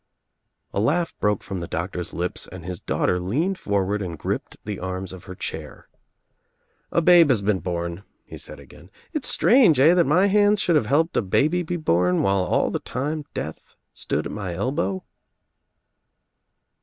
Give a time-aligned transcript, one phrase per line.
[0.73, 4.57] A laugh broke from the doctor's lips and his daugh r leaned forward and gripped
[4.65, 7.59] the arms of her chair 9» TUB TRIUMPH OF THE EGG "A babe has been
[7.59, 8.89] born," he said again.
[9.13, 12.71] "It's strange eh, that my hands should have helped a baby be born while all
[12.71, 15.03] the time death stood at my elbow?"